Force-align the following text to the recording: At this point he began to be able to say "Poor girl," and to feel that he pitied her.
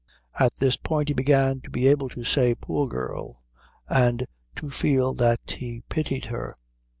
At 0.39 0.55
this 0.55 0.77
point 0.77 1.09
he 1.09 1.13
began 1.13 1.61
to 1.61 1.69
be 1.69 1.85
able 1.87 2.09
to 2.09 2.23
say 2.23 2.55
"Poor 2.55 2.87
girl," 2.87 3.43
and 3.87 4.25
to 4.55 4.71
feel 4.71 5.13
that 5.13 5.51
he 5.59 5.83
pitied 5.89 6.25
her. 6.25 6.57